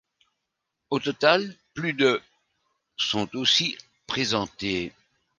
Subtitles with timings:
[0.89, 2.19] Au total, plus de
[2.97, 3.77] sont aussi
[4.07, 4.91] présentées.